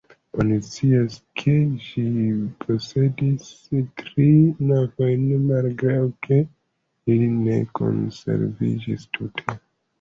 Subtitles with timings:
[0.43, 1.51] Oni scias, ke
[1.83, 2.05] ĝi
[2.63, 3.51] posedis
[4.03, 4.27] tri
[4.71, 9.59] navojn malgraŭ ke ili ne konserviĝis tute.